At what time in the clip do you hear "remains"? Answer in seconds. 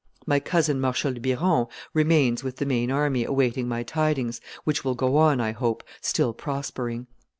1.93-2.43